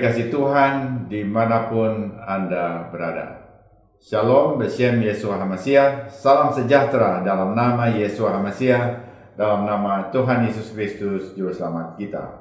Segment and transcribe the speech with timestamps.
[0.00, 3.52] Dikasih Tuhan di mana pun Anda berada.
[4.00, 8.96] Shalom, Beshem Yesua HaMashiach, salam sejahtera dalam nama Yesua HaMashiach,
[9.36, 12.32] dalam nama Tuhan Yesus Kristus, Juru Selamat kita.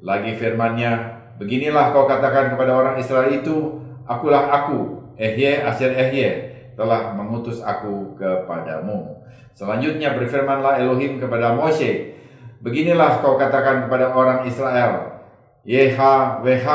[0.00, 6.28] Lagi firmannya, Beginilah kau katakan kepada orang Israel itu, akulah aku, Ehye Asyir Ehye,
[6.74, 9.22] telah mengutus aku kepadamu.
[9.54, 12.18] Selanjutnya berfirmanlah Elohim kepada Moshe,
[12.58, 15.22] Beginilah kau katakan kepada orang Israel,
[15.62, 16.66] YHWH,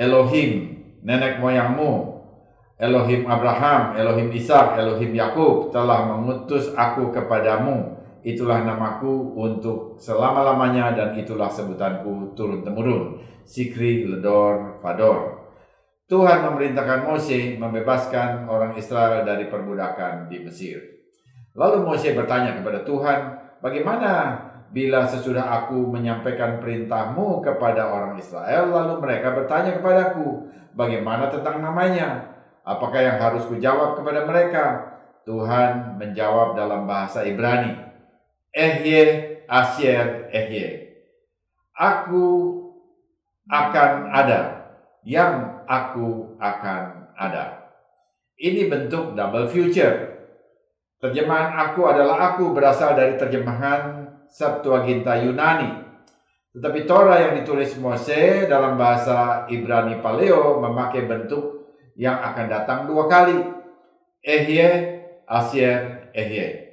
[0.00, 0.50] Elohim,
[1.04, 2.24] nenek moyangmu,
[2.78, 8.00] Elohim Abraham, Elohim Ishak, Elohim Yakub telah mengutus aku kepadamu.
[8.22, 13.18] Itulah namaku untuk selama-lamanya dan itulah sebutanku turun-temurun.
[13.48, 15.48] Sikri Ledor Fador.
[16.04, 20.80] Tuhan memerintahkan Mose membebaskan orang Israel dari perbudakan di Mesir.
[21.56, 23.18] Lalu Mose bertanya kepada Tuhan,
[23.64, 24.36] bagaimana
[24.68, 32.36] bila sesudah aku menyampaikan perintahmu kepada orang Israel, lalu mereka bertanya kepadaku, bagaimana tentang namanya?
[32.68, 34.64] Apakah yang harus kujawab kepada mereka?
[35.24, 37.76] Tuhan menjawab dalam bahasa Ibrani,
[38.52, 40.88] Ehye Asyer Ehye.
[41.76, 42.67] Aku
[43.48, 44.40] akan ada,
[45.02, 47.74] yang aku akan ada.
[48.38, 50.14] Ini bentuk double future.
[51.02, 55.88] Terjemahan aku adalah aku berasal dari terjemahan Septuaginta Yunani.
[56.52, 63.06] Tetapi Torah yang ditulis Mose dalam bahasa Ibrani Paleo memakai bentuk yang akan datang dua
[63.10, 63.38] kali.
[64.22, 64.70] Ehye,
[65.26, 66.68] Asyer, Ehye.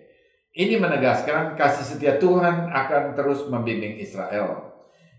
[0.56, 4.75] Ini menegaskan kasih setia Tuhan akan terus membimbing Israel.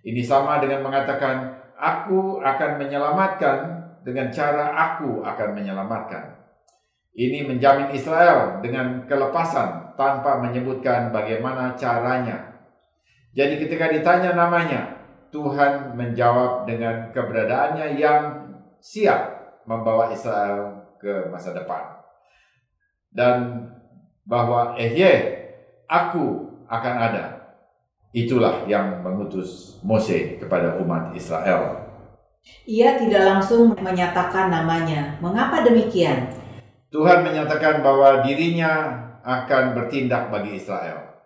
[0.06, 3.59] Ini sama dengan mengatakan, aku akan menyelamatkan
[4.06, 6.47] dengan cara aku akan menyelamatkan.
[7.11, 12.55] Ini menjamin Israel dengan kelepasan tanpa menyebutkan bagaimana caranya.
[13.34, 14.95] Jadi ketika ditanya namanya,
[15.34, 18.47] Tuhan menjawab dengan keberadaannya yang
[18.78, 21.99] siap membawa Israel ke masa depan.
[23.11, 23.69] Dan
[24.22, 25.34] bahwa Ehye,
[25.91, 27.35] aku akan ada
[28.16, 31.84] Itulah yang mengutus Mose kepada umat Israel.
[32.65, 35.21] Ia tidak langsung menyatakan namanya.
[35.21, 36.32] Mengapa demikian?
[36.88, 41.21] Tuhan menyatakan bahwa dirinya akan bertindak bagi Israel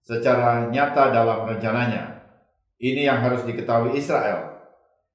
[0.00, 2.24] secara nyata dalam rencananya.
[2.80, 4.64] Ini yang harus diketahui Israel.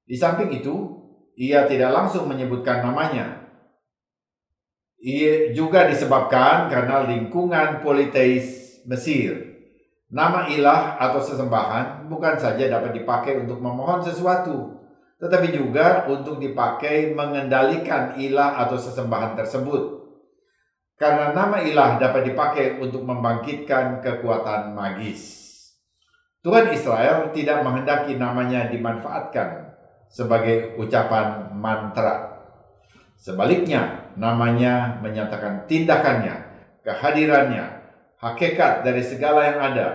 [0.06, 0.94] Di samping itu,
[1.34, 3.50] ia tidak langsung menyebutkan namanya.
[5.02, 9.55] Ia juga disebabkan karena lingkungan politeis Mesir
[10.06, 14.78] Nama ilah atau sesembahan bukan saja dapat dipakai untuk memohon sesuatu,
[15.18, 19.98] tetapi juga untuk dipakai mengendalikan ilah atau sesembahan tersebut.
[20.96, 25.44] Karena nama ilah dapat dipakai untuk membangkitkan kekuatan magis.
[26.46, 29.74] Tuhan Israel tidak menghendaki namanya dimanfaatkan
[30.06, 32.38] sebagai ucapan mantra.
[33.18, 36.46] Sebaliknya, namanya menyatakan tindakannya,
[36.86, 37.75] kehadirannya,
[38.32, 39.88] hakikat dari segala yang ada.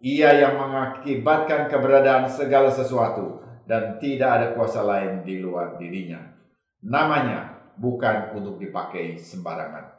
[0.00, 6.20] Ia yang mengakibatkan keberadaan segala sesuatu dan tidak ada kuasa lain di luar dirinya.
[6.84, 9.96] Namanya bukan untuk dipakai sembarangan.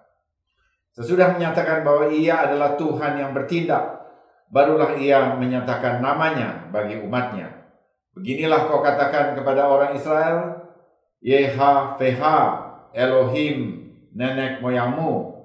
[0.94, 4.02] Sesudah menyatakan bahwa ia adalah Tuhan yang bertindak,
[4.50, 7.54] barulah ia menyatakan namanya bagi umatnya.
[8.18, 10.66] Beginilah kau katakan kepada orang Israel,
[11.22, 12.22] YHVH,
[12.98, 13.58] Elohim,
[14.18, 15.38] nenek moyangmu,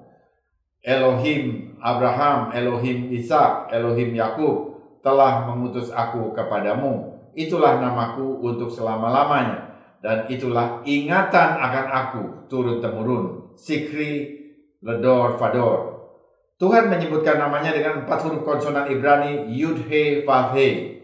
[0.81, 7.19] Elohim Abraham, Elohim Ishak, Elohim Yakub telah mengutus aku kepadamu.
[7.35, 13.51] Itulah namaku untuk selama-lamanya dan itulah ingatan akan aku turun temurun.
[13.59, 14.39] Sikri
[14.79, 15.93] Ledor Fador.
[16.55, 20.99] Tuhan menyebutkan namanya dengan empat huruf konsonan Ibrani Yud He Vav He.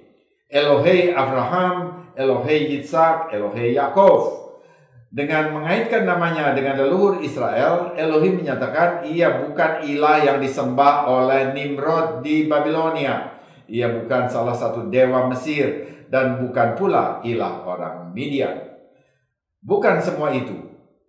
[0.47, 4.38] Elohe Abraham, Elohe Yitzhak, Elohe Yakov.
[5.09, 12.21] Dengan mengaitkan namanya dengan leluhur Israel, Elohim menyatakan ia bukan ilah yang disembah oleh Nimrod
[12.21, 13.41] di Babilonia.
[13.65, 15.65] Ia bukan salah satu dewa Mesir
[16.13, 18.69] dan bukan pula ilah orang Midian.
[19.65, 20.53] Bukan semua itu.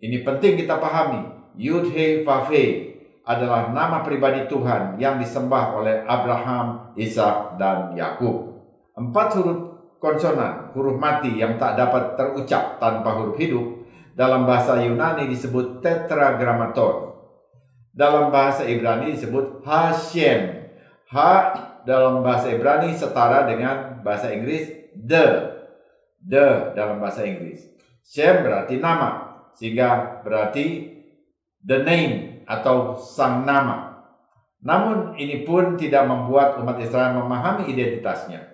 [0.01, 1.53] Ini penting kita pahami.
[1.61, 8.49] Yud He Vav He adalah nama pribadi Tuhan yang disembah oleh Abraham, Ishak, dan Yakub.
[8.97, 13.80] Empat huruf konsonan, huruf mati yang tak dapat terucap tanpa huruf hidup
[14.21, 17.17] dalam bahasa Yunani disebut tetragrammaton.
[17.89, 20.69] Dalam bahasa Ibrani disebut Hashem.
[21.09, 21.17] H
[21.89, 25.57] dalam bahasa Ibrani setara dengan bahasa Inggris the.
[26.21, 27.65] The dalam bahasa Inggris.
[28.05, 30.93] Shem berarti nama, sehingga berarti
[31.65, 34.05] the name atau sang nama.
[34.61, 38.53] Namun ini pun tidak membuat umat Israel memahami identitasnya.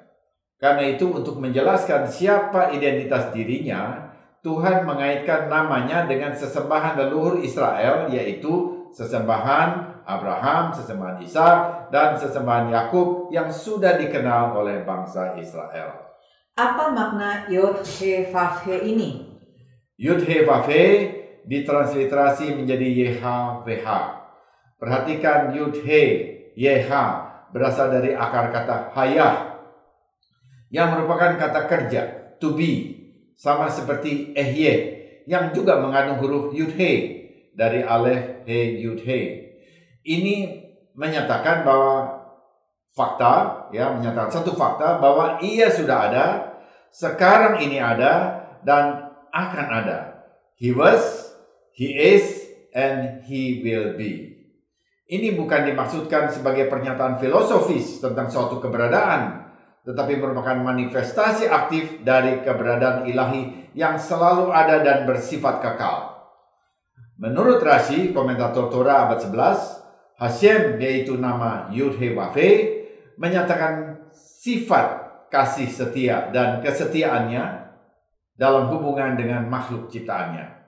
[0.64, 4.07] Karena itu untuk menjelaskan siapa identitas dirinya,
[4.48, 11.48] Tuhan mengaitkan namanya dengan sesembahan leluhur Israel yaitu sesembahan Abraham, sesembahan Isa,
[11.92, 16.16] dan sesembahan Yakub yang sudah dikenal oleh bangsa Israel.
[16.56, 19.28] Apa makna Yod He Vav He ini?
[20.00, 21.12] Yud He Vav He
[21.44, 23.88] ditransliterasi menjadi YHWH.
[24.80, 26.04] Perhatikan Yud He,
[26.56, 26.92] YH
[27.52, 29.60] berasal dari akar kata hayah
[30.72, 32.02] yang merupakan kata kerja,
[32.40, 32.97] to be,
[33.38, 34.74] sama seperti ehye
[35.30, 36.94] yang juga mengandung huruf yud he
[37.54, 39.54] dari alef he yud he.
[40.02, 40.66] Ini
[40.98, 42.18] menyatakan bahwa
[42.98, 46.26] fakta ya menyatakan satu fakta bahwa ia sudah ada,
[46.90, 50.00] sekarang ini ada dan akan ada.
[50.58, 51.30] He was,
[51.78, 54.34] he is and he will be.
[55.08, 59.47] Ini bukan dimaksudkan sebagai pernyataan filosofis tentang suatu keberadaan,
[59.88, 66.28] tetapi merupakan manifestasi aktif dari keberadaan ilahi yang selalu ada dan bersifat kekal.
[67.16, 72.12] Menurut Rashi, komentator Torah abad 11, Hashem yaitu nama Yud He
[73.16, 77.72] menyatakan sifat kasih setia dan kesetiaannya
[78.36, 80.68] dalam hubungan dengan makhluk ciptaannya.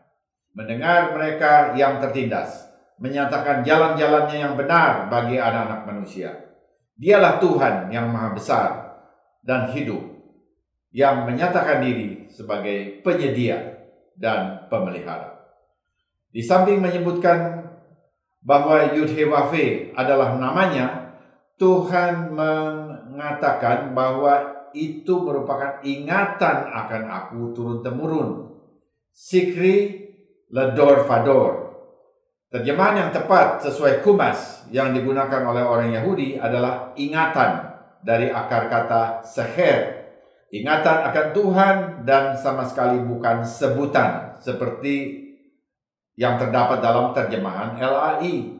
[0.56, 2.72] Mendengar mereka yang tertindas,
[3.04, 6.56] menyatakan jalan-jalannya yang benar bagi anak-anak manusia.
[7.00, 8.70] Dialah Tuhan yang maha besar,
[9.50, 10.06] dan hidup
[10.94, 13.82] yang menyatakan diri sebagai penyedia
[14.14, 15.42] dan pemelihara.
[16.30, 17.66] Di samping menyebutkan
[18.46, 21.18] bahwa Yudhewafe adalah namanya,
[21.58, 28.54] Tuhan mengatakan bahwa itu merupakan ingatan akan aku turun-temurun.
[29.10, 30.06] Sikri
[30.54, 31.74] ledor fador.
[32.54, 37.69] Terjemahan yang tepat sesuai kumas yang digunakan oleh orang Yahudi adalah ingatan
[38.04, 40.00] dari akar kata seher.
[40.50, 41.78] Ingatan akan Tuhan
[42.10, 45.30] dan sama sekali bukan sebutan seperti
[46.18, 48.58] yang terdapat dalam terjemahan LAI.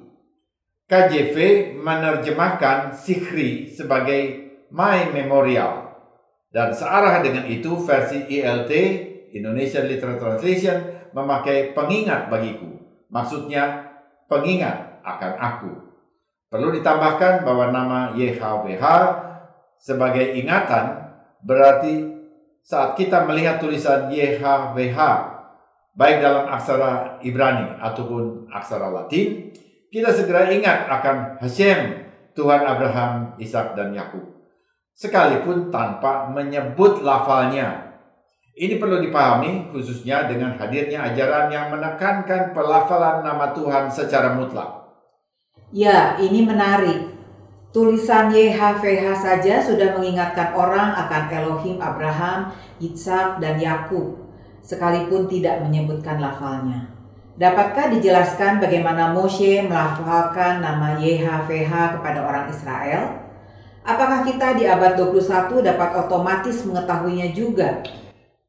[0.90, 1.38] KJV
[1.82, 4.22] menerjemahkan Sikri sebagai
[4.70, 5.98] My Memorial.
[6.50, 8.74] Dan searah dengan itu versi ILT,
[9.38, 12.74] Indonesian Literal Translation, memakai pengingat bagiku.
[13.10, 13.86] Maksudnya
[14.26, 15.72] pengingat akan aku.
[16.50, 18.86] Perlu ditambahkan bahwa nama YHWH
[19.80, 22.20] sebagai ingatan berarti
[22.62, 25.00] saat kita melihat tulisan YHWH
[26.00, 29.52] baik dalam aksara Ibrani ataupun aksara Latin,
[29.92, 32.08] kita segera ingat akan Hashem,
[32.38, 34.24] Tuhan Abraham, Ishak dan Yakub.
[34.96, 38.00] Sekalipun tanpa menyebut lafalnya.
[38.60, 44.92] Ini perlu dipahami khususnya dengan hadirnya ajaran yang menekankan pelafalan nama Tuhan secara mutlak.
[45.72, 47.19] Ya, ini menarik.
[47.70, 52.50] Tulisan YHVH saja sudah mengingatkan orang akan Elohim Abraham,
[52.82, 54.26] Ishak, dan Yakub,
[54.66, 56.90] sekalipun tidak menyebutkan lafalnya.
[57.38, 63.22] Dapatkah dijelaskan bagaimana Moshe melafalkan nama YHVH kepada orang Israel?
[63.86, 67.86] Apakah kita di abad 21 dapat otomatis mengetahuinya juga?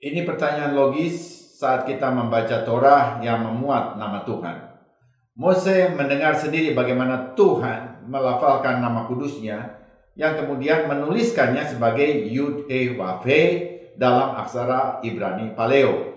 [0.00, 1.20] Ini pertanyaan logis
[1.60, 4.80] saat kita membaca Torah yang memuat nama Tuhan.
[5.36, 9.78] Mose mendengar sendiri bagaimana Tuhan melafalkan nama kudusnya
[10.18, 12.92] yang kemudian menuliskannya sebagai Yud He
[13.94, 16.10] dalam aksara Ibrani Paleo.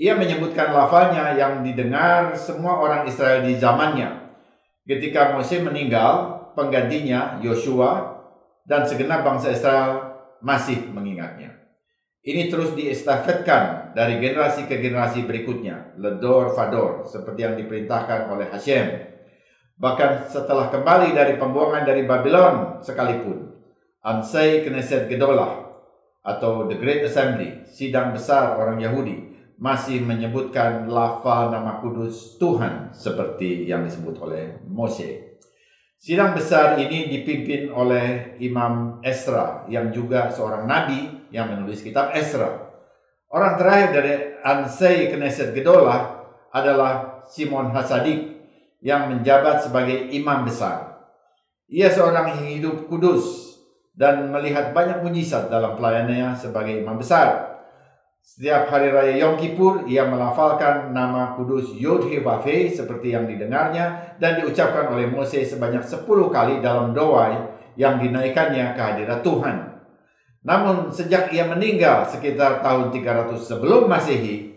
[0.00, 4.32] Ia menyebutkan lafalnya yang didengar semua orang Israel di zamannya.
[4.88, 8.16] Ketika Mose meninggal, penggantinya Yosua
[8.64, 11.60] dan segenap bangsa Israel masih mengingatnya.
[12.24, 19.09] Ini terus diestafetkan dari generasi ke generasi berikutnya, Ledor Fador, seperti yang diperintahkan oleh Hashem
[19.80, 23.48] Bahkan setelah kembali dari pembuangan dari Babylon sekalipun,
[24.04, 25.72] Ansai Knesset Gedolah
[26.20, 33.64] atau The Great Assembly, sidang besar orang Yahudi, masih menyebutkan lafal nama kudus Tuhan seperti
[33.64, 35.40] yang disebut oleh Moshe.
[35.96, 42.68] Sidang besar ini dipimpin oleh Imam Esra yang juga seorang nabi yang menulis kitab Esra.
[43.32, 44.12] Orang terakhir dari
[44.44, 46.20] Ansai Knesset Gedolah
[46.52, 48.39] adalah Simon Hasadik
[48.80, 51.08] yang menjabat sebagai imam besar.
[51.70, 53.54] Ia seorang yang hidup kudus
[53.94, 57.50] dan melihat banyak mujizat dalam pelayanannya sebagai imam besar.
[58.20, 64.40] Setiap hari raya Yom Kippur, ia melafalkan nama kudus Yod Vafe seperti yang didengarnya dan
[64.40, 69.56] diucapkan oleh Moses sebanyak 10 kali dalam doa yang dinaikannya ke hadirat Tuhan.
[70.40, 74.49] Namun sejak ia meninggal sekitar tahun 300 sebelum Masehi,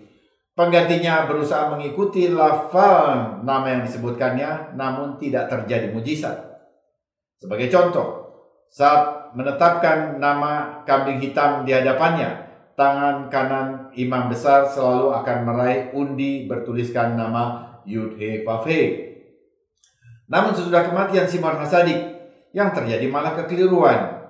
[0.54, 6.62] Penggantinya berusaha mengikuti lafal nama yang disebutkannya, namun tidak terjadi mujizat.
[7.42, 8.08] Sebagai contoh,
[8.70, 16.46] saat menetapkan nama kambing hitam di hadapannya, tangan kanan imam besar selalu akan meraih undi
[16.46, 18.82] bertuliskan nama Yud He Vav He.
[20.30, 21.98] Namun sesudah kematian Simon Hasadik,
[22.54, 24.22] yang terjadi malah kekeliruan.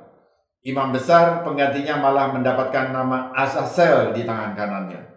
[0.63, 5.12] Imam besar penggantinya malah mendapatkan nama Asasel di tangan kanannya.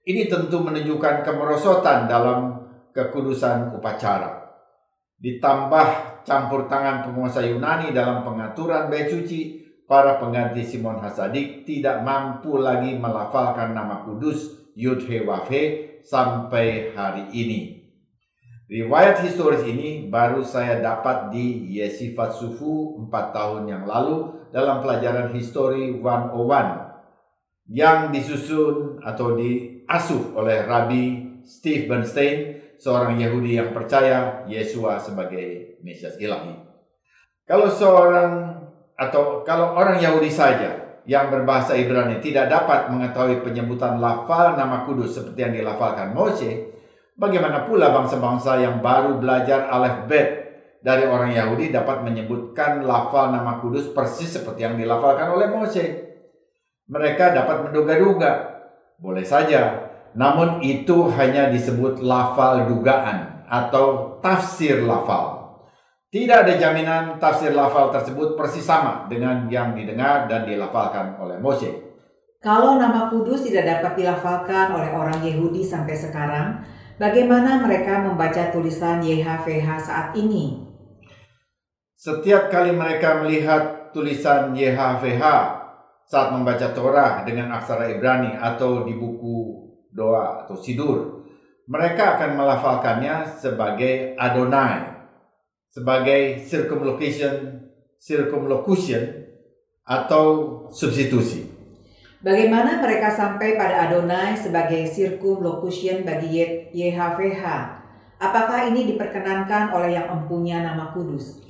[0.00, 2.56] Ini tentu menunjukkan kemerosotan dalam
[2.96, 4.48] kekudusan upacara.
[5.20, 12.62] Ditambah campur tangan penguasa Yunani dalam pengaturan bait suci, para pengganti Simon Hasadik tidak mampu
[12.62, 15.20] lagi melafalkan nama kudus Yud He
[16.06, 17.82] sampai hari ini.
[18.70, 25.34] Riwayat historis ini baru saya dapat di Yesifat Sufu 4 tahun yang lalu dalam pelajaran
[25.34, 29.34] History 101 yang disusun atau
[29.90, 31.02] diasuh oleh Rabbi
[31.42, 36.54] Steve Bernstein, seorang Yahudi yang percaya Yesua sebagai Mesias ilahi.
[37.42, 38.54] Kalau seorang
[38.94, 45.18] atau kalau orang Yahudi saja yang berbahasa Ibrani tidak dapat mengetahui penyebutan lafal nama kudus
[45.18, 46.70] seperti yang dilafalkan Moshe,
[47.18, 50.28] bagaimana pula bangsa-bangsa yang baru belajar alef bet
[50.86, 56.06] dari orang Yahudi dapat menyebutkan lafal nama kudus persis seperti yang dilafalkan oleh Moshe?
[56.90, 58.50] mereka dapat menduga-duga.
[59.00, 59.79] Boleh saja,
[60.14, 65.40] namun itu hanya disebut lafal dugaan atau tafsir lafal.
[66.10, 71.70] Tidak ada jaminan tafsir lafal tersebut persis sama dengan yang didengar dan dilafalkan oleh Moshe.
[72.42, 76.66] Kalau nama kudus tidak dapat dilafalkan oleh orang Yahudi sampai sekarang,
[76.98, 80.66] bagaimana mereka membaca tulisan YHVH saat ini?
[81.94, 85.22] Setiap kali mereka melihat tulisan YHVH
[86.10, 91.26] saat membaca Torah dengan aksara Ibrani atau di buku doa atau sidur,
[91.70, 95.06] mereka akan melafalkannya sebagai Adonai,
[95.70, 97.62] sebagai circumlocution,
[98.02, 99.30] circumlocution
[99.86, 100.24] atau
[100.74, 101.46] substitusi.
[102.20, 106.42] Bagaimana mereka sampai pada Adonai sebagai circumlocution bagi
[106.74, 107.44] YHVH?
[108.20, 111.40] Apakah ini diperkenankan oleh yang mempunyai nama kudus?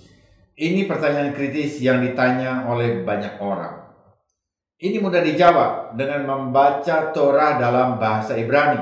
[0.54, 3.79] Ini pertanyaan kritis yang ditanya oleh banyak orang.
[4.80, 8.80] Ini mudah dijawab dengan membaca Torah dalam bahasa Ibrani.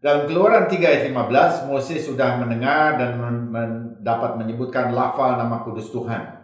[0.00, 5.92] Dalam keluaran 3 ayat 15, Moses sudah mendengar dan men dapat menyebutkan lafal nama kudus
[5.92, 6.40] Tuhan.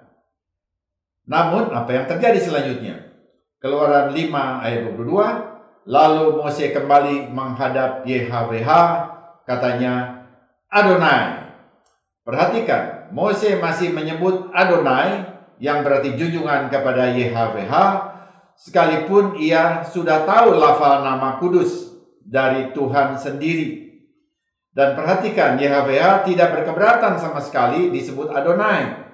[1.24, 3.16] Namun, apa yang terjadi selanjutnya?
[3.64, 8.70] Keluaran 5 ayat 22, lalu Moses kembali menghadap YHWH,
[9.48, 10.20] katanya,
[10.68, 11.48] Adonai.
[12.28, 17.72] Perhatikan, Moses masih menyebut Adonai, yang berarti junjungan kepada YHWH,
[18.56, 21.92] sekalipun ia sudah tahu lafal nama kudus
[22.24, 23.86] dari Tuhan sendiri.
[24.76, 29.08] Dan perhatikan, YHWH tidak berkeberatan sama sekali disebut Adonai.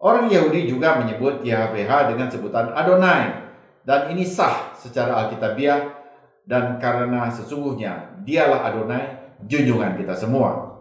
[0.00, 3.52] Orang Yahudi juga menyebut YHWH dengan sebutan Adonai.
[3.84, 5.92] Dan ini sah secara Alkitabiah
[6.48, 10.80] dan karena sesungguhnya dialah Adonai junjungan kita semua.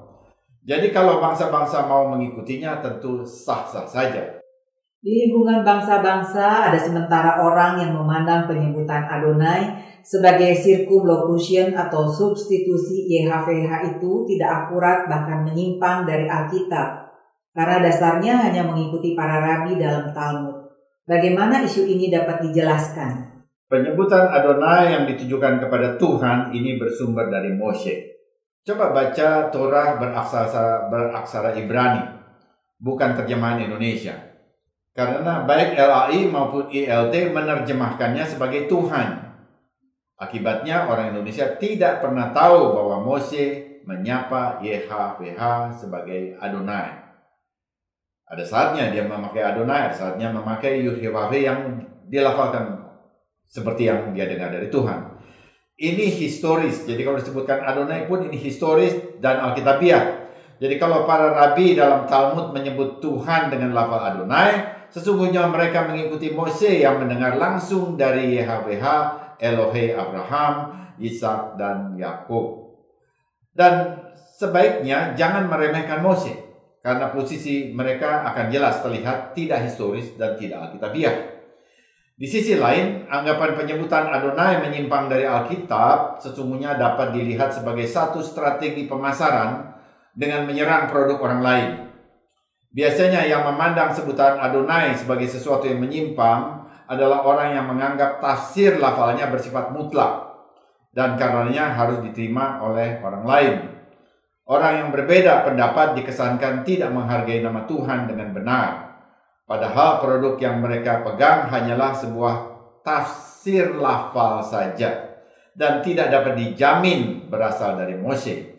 [0.67, 4.36] Jadi kalau bangsa-bangsa mau mengikutinya tentu sah-sah saja.
[5.07, 13.95] Di lingkungan bangsa-bangsa ada sementara orang yang memandang penyebutan Adonai sebagai circumlocution atau substitusi YHVH
[13.95, 17.07] itu tidak akurat bahkan menyimpang dari Alkitab
[17.55, 20.75] karena dasarnya hanya mengikuti para rabi dalam Talmud.
[21.07, 23.47] Bagaimana isu ini dapat dijelaskan?
[23.71, 28.27] Penyebutan Adonai yang ditujukan kepada Tuhan ini bersumber dari Moshe.
[28.67, 32.03] Coba baca Torah beraksara, beraksara Ibrani,
[32.83, 34.35] bukan terjemahan Indonesia.
[34.97, 39.29] Karena baik LAI maupun ILT menerjemahkannya sebagai Tuhan.
[40.17, 45.41] Akibatnya orang Indonesia tidak pernah tahu bahwa Mose menyapa YHWH
[45.77, 46.97] sebagai Adonai.
[48.25, 51.59] Ada saatnya dia memakai Adonai, ada saatnya memakai YHWH yang
[52.09, 52.89] dilafalkan
[53.45, 55.13] seperti yang dia dengar dari Tuhan.
[55.77, 60.26] Ini historis, jadi kalau disebutkan Adonai pun ini historis dan Alkitabiah.
[60.57, 66.81] Jadi kalau para rabi dalam Talmud menyebut Tuhan dengan lafal Adonai, sesungguhnya mereka mengikuti Mose
[66.81, 68.85] yang mendengar langsung dari YHWH,
[69.37, 70.53] Elohe Abraham,
[70.97, 72.73] Ishak dan Yakub.
[73.53, 74.01] Dan
[74.37, 76.33] sebaiknya jangan meremehkan Mose
[76.81, 81.37] karena posisi mereka akan jelas terlihat tidak historis dan tidak alkitabiah.
[82.17, 88.89] Di sisi lain, anggapan penyebutan Adonai menyimpang dari Alkitab sesungguhnya dapat dilihat sebagai satu strategi
[88.89, 89.76] pemasaran
[90.17, 91.69] dengan menyerang produk orang lain.
[92.73, 99.29] Biasanya yang memandang sebutan Adonai sebagai sesuatu yang menyimpang adalah orang yang menganggap tafsir lafalnya
[99.29, 100.33] bersifat mutlak
[100.97, 103.55] dan karenanya harus diterima oleh orang lain.
[104.47, 108.69] Orang yang berbeda pendapat dikesankan tidak menghargai nama Tuhan dengan benar.
[109.43, 112.35] Padahal produk yang mereka pegang hanyalah sebuah
[112.83, 115.19] tafsir lafal saja
[115.51, 118.55] dan tidak dapat dijamin berasal dari Mose.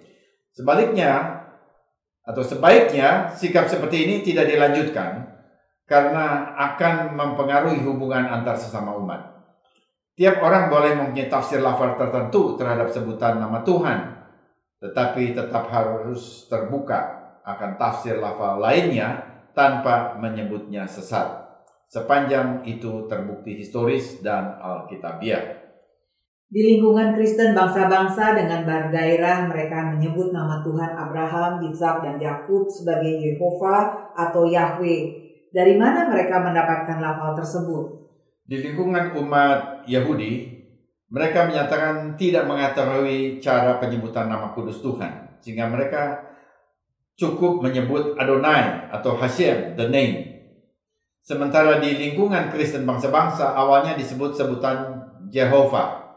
[0.53, 1.38] Sebaliknya,
[2.29, 5.33] atau sebaiknya sikap seperti ini tidak dilanjutkan
[5.89, 9.41] karena akan mempengaruhi hubungan antar sesama umat.
[10.13, 13.99] Tiap orang boleh mempunyai tafsir lafal tertentu terhadap sebutan nama Tuhan,
[14.85, 19.25] tetapi tetap harus terbuka akan tafsir lafal lainnya
[19.57, 21.49] tanpa menyebutnya sesat.
[21.89, 25.58] Sepanjang itu terbukti historis dan alkitabiah.
[26.49, 33.20] Di lingkungan Kristen bangsa-bangsa dengan bergairah mereka menyebut nama Tuhan Abraham, Ishak, dan Yakub sebagai
[33.20, 35.29] Yehova atau Yahweh.
[35.53, 37.85] Dari mana mereka mendapatkan lafal tersebut?
[38.49, 40.49] Di lingkungan umat Yahudi,
[41.12, 46.33] mereka menyatakan tidak mengetahui cara penyebutan nama kudus Tuhan, sehingga mereka
[47.20, 50.49] cukup menyebut Adonai atau Hashem, the name.
[51.20, 54.96] Sementara di lingkungan Kristen bangsa-bangsa awalnya disebut sebutan
[55.29, 56.08] Jehovah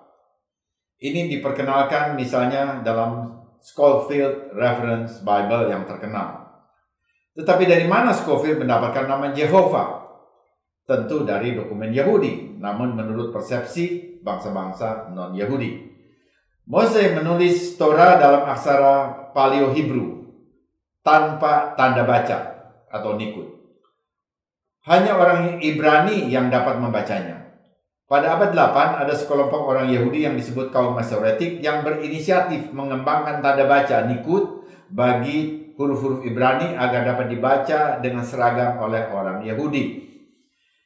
[1.01, 6.45] ini diperkenalkan misalnya dalam Scofield Reference Bible yang terkenal.
[7.33, 10.01] Tetapi dari mana Scofield mendapatkan nama Jehovah?
[10.85, 15.89] Tentu dari dokumen Yahudi, namun menurut persepsi bangsa-bangsa non-Yahudi.
[16.69, 20.21] Mose menulis Torah dalam aksara Paleo Hebrew
[21.01, 22.37] tanpa tanda baca
[22.91, 23.49] atau nikut.
[24.85, 27.50] Hanya orang Ibrani yang dapat membacanya.
[28.12, 33.63] Pada abad 8 ada sekelompok orang Yahudi yang disebut kaum Masoretik yang berinisiatif mengembangkan tanda
[33.63, 40.12] baca Nikut bagi huruf-huruf Ibrani agar dapat dibaca dengan seragam oleh orang Yahudi.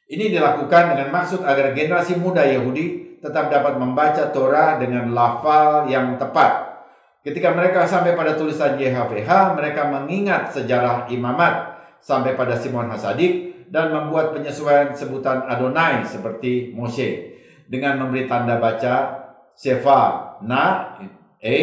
[0.06, 6.14] Ini dilakukan dengan maksud agar generasi muda Yahudi tetap dapat membaca Torah dengan lafal yang
[6.22, 6.78] tepat.
[7.26, 13.92] Ketika mereka sampai pada tulisan YHWH, mereka mengingat sejarah imamat sampai pada Simon Hasadik dan
[13.92, 19.26] membuat penyesuaian sebutan Adonai seperti Moshe dengan memberi tanda baca
[19.56, 20.96] Sefa Na
[21.42, 21.58] E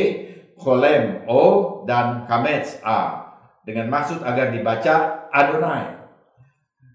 [0.59, 3.31] Cholem O dan Kametz A
[3.63, 6.03] dengan maksud agar dibaca Adonai.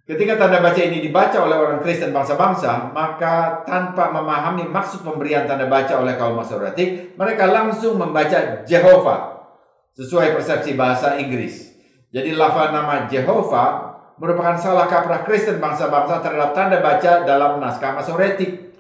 [0.09, 5.69] Ketika tanda baca ini dibaca oleh orang Kristen bangsa-bangsa, maka tanpa memahami maksud pemberian tanda
[5.69, 9.45] baca oleh kaum Masoretik, mereka langsung membaca Jehovah
[9.93, 11.77] sesuai persepsi bahasa Inggris.
[12.09, 13.88] Jadi lafal nama Jehovah
[14.19, 18.71] merupakan salah kaprah Kristen bangsa-bangsa terhadap tanda baca dalam naskah Masoretik.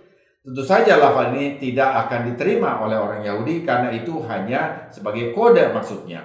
[0.42, 5.74] Tentu saja lafal ini tidak akan diterima oleh orang Yahudi karena itu hanya sebagai kode
[5.74, 6.24] maksudnya.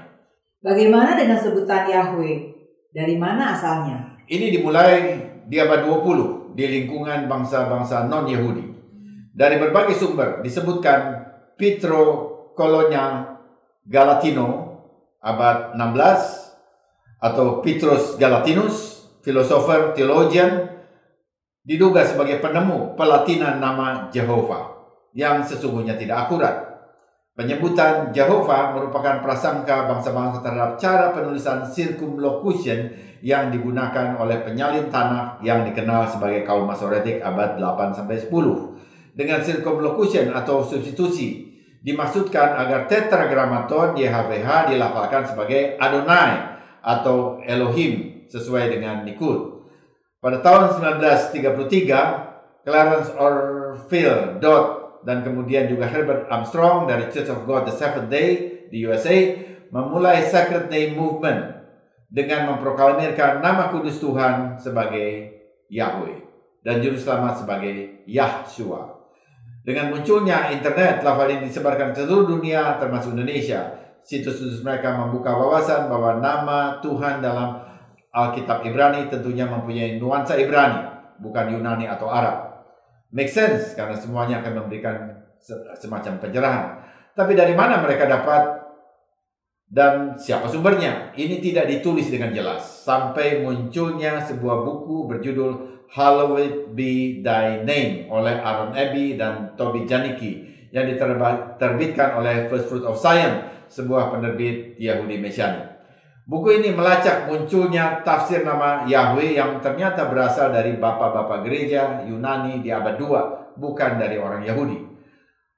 [0.64, 2.56] Bagaimana dengan sebutan Yahweh?
[2.94, 4.22] Dari mana asalnya?
[4.30, 5.18] Ini dimulai
[5.50, 8.72] di abad 20 di lingkungan bangsa-bangsa non-Yahudi.
[9.34, 11.26] Dari berbagai sumber disebutkan
[11.58, 13.34] Pietro Colonia
[13.84, 14.78] Galatino
[15.20, 18.93] abad 16 atau Petrus Galatinus
[19.24, 20.68] filosofer, teologian,
[21.64, 24.76] diduga sebagai penemu pelatinan nama Jehovah
[25.16, 26.56] yang sesungguhnya tidak akurat.
[27.34, 32.94] Penyebutan Jehovah merupakan prasangka bangsa-bangsa terhadap cara penulisan circumlocution
[33.26, 38.30] yang digunakan oleh penyalin tanah yang dikenal sebagai kaum Masoretik abad 8-10.
[39.18, 41.50] Dengan circumlocution atau substitusi,
[41.82, 49.62] dimaksudkan agar tetragramaton YHWH dilafalkan sebagai Adonai atau Elohim sesuai dengan Nikud.
[50.18, 57.70] Pada tahun 1933, Clarence Orville Dodd dan kemudian juga Herbert Armstrong dari Church of God
[57.70, 58.30] the Seventh Day
[58.74, 59.14] di USA
[59.70, 61.62] memulai Sacred Name Movement
[62.10, 65.30] dengan memproklamirkan nama kudus Tuhan sebagai
[65.70, 66.24] Yahweh
[66.66, 68.96] dan Juru Selamat sebagai Yahshua.
[69.64, 75.88] Dengan munculnya internet, lafal ini disebarkan ke seluruh dunia termasuk Indonesia Situs-situs mereka membuka wawasan
[75.88, 77.64] bahwa nama Tuhan dalam
[78.14, 80.86] Alkitab Ibrani tentunya mempunyai nuansa Ibrani,
[81.18, 82.62] bukan Yunani atau Arab.
[83.10, 85.26] Make sense karena semuanya akan memberikan
[85.82, 86.66] semacam pencerahan.
[87.18, 88.64] Tapi dari mana mereka dapat
[89.74, 91.10] dan siapa sumbernya?
[91.18, 95.52] Ini tidak ditulis dengan jelas sampai munculnya sebuah buku berjudul
[95.90, 102.86] Hallowed Be Thy Name oleh Aaron Abbey dan Toby Janicki yang diterbitkan oleh First Fruit
[102.86, 105.73] of Science, sebuah penerbit Yahudi Mesianik.
[106.24, 112.72] Buku ini melacak munculnya tafsir nama Yahweh yang ternyata berasal dari bapak-bapak gereja Yunani di
[112.72, 114.80] abad 2, bukan dari orang Yahudi.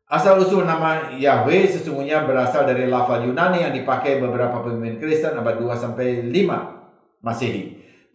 [0.09, 5.69] Asal-usul nama Yahweh sesungguhnya berasal dari lafal Yunani yang dipakai beberapa pemimpin Kristen abad 2
[5.77, 7.63] sampai 5 Masehi.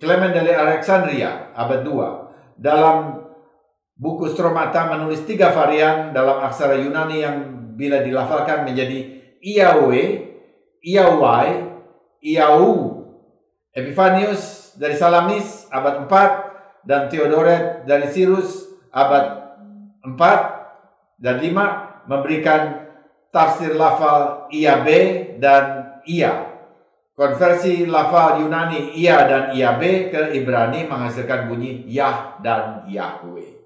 [0.03, 3.27] Clement dari Alexandria abad 2 dalam
[3.95, 7.37] buku Stromata menulis tiga varian dalam aksara Yunani yang
[7.79, 10.07] bila dilafalkan menjadi Yahweh,
[10.83, 11.70] Yahweh,
[12.21, 13.01] Iau,
[13.73, 19.57] Epifanius dari Salamis abad 4 dan Theodoret dari Sirus abad
[20.05, 20.17] 4
[21.17, 22.93] dan 5 memberikan
[23.33, 24.89] tafsir lafal ia B
[25.41, 26.51] dan ia.
[27.17, 33.61] Konversi lafal Yunani ia dan ia B ke Ibrani menghasilkan bunyi Yah dan Yahweh.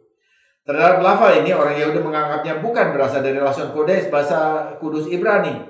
[0.64, 5.60] Terhadap lafal ini orang Yahudi menganggapnya bukan berasal dari lason kodes bahasa kudus Ibrani,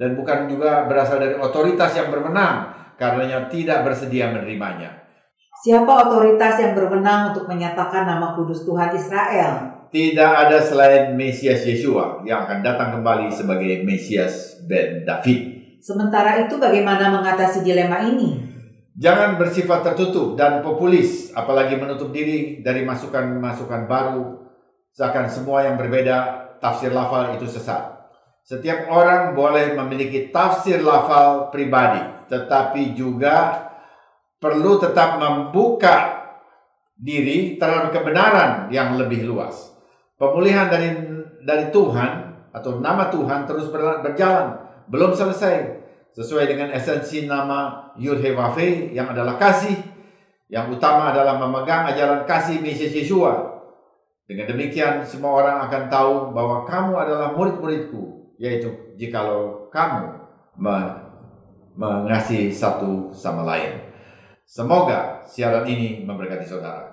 [0.00, 5.04] dan bukan juga berasal dari otoritas yang berwenang karenanya tidak bersedia menerimanya.
[5.60, 9.52] Siapa otoritas yang berwenang untuk menyatakan nama kudus Tuhan Israel?
[9.92, 15.60] Tidak ada selain Mesias Yeshua yang akan datang kembali sebagai Mesias Ben David.
[15.84, 18.40] Sementara itu bagaimana mengatasi dilema ini?
[18.96, 24.48] Jangan bersifat tertutup dan populis, apalagi menutup diri dari masukan-masukan baru,
[24.96, 26.16] seakan semua yang berbeda
[26.60, 27.99] tafsir lafal itu sesat.
[28.44, 33.68] Setiap orang boleh memiliki tafsir lafal pribadi, tetapi juga
[34.40, 36.18] perlu tetap membuka
[36.96, 39.70] diri terhadap kebenaran yang lebih luas.
[40.18, 40.90] Pemulihan dari
[41.40, 42.12] dari Tuhan
[42.52, 44.58] atau nama Tuhan terus berjalan,
[44.90, 45.80] belum selesai.
[46.10, 48.18] Sesuai dengan esensi nama Yud
[48.90, 49.78] yang adalah kasih,
[50.50, 53.62] yang utama adalah memegang ajaran kasih Mesias Yeshua.
[54.26, 60.16] Dengan demikian semua orang akan tahu bahwa kamu adalah murid-muridku yaitu jikalau kamu
[61.76, 63.84] mengasihi satu sama lain.
[64.48, 66.88] Semoga siaran ini memberkati saudara.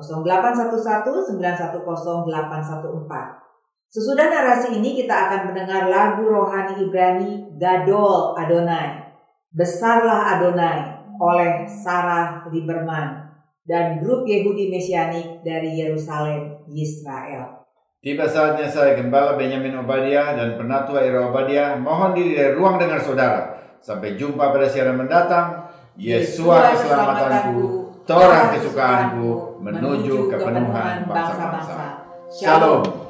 [0.00, 3.44] 0811 910 814
[3.92, 9.14] Sesudah narasi ini kita akan mendengar lagu rohani Ibrani Gadol Adonai.
[9.54, 13.30] Besarlah Adonai oleh Sarah Lieberman.
[13.66, 17.66] Dan grup Yehudi Mesianik dari Yerusalem, Israel.
[17.98, 21.74] Tiba saatnya saya Gembala Benyamin Obadia dan Penatua Ira Obadia.
[21.74, 25.72] Mohon diri dari ruang dengar saudara Sampai jumpa pada siaran mendatang.
[25.96, 32.04] Yesua keselamatanku, Torah kesukaanku, menuju kepenuhan bangsa-bangsa.
[32.28, 33.05] Shalom.